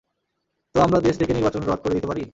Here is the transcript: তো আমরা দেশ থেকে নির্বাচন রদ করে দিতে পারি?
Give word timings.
তো 0.75 0.77
আমরা 0.81 0.99
দেশ 0.99 1.15
থেকে 1.17 1.31
নির্বাচন 1.33 1.61
রদ 1.63 1.79
করে 1.83 1.95
দিতে 1.95 2.07
পারি? 2.07 2.23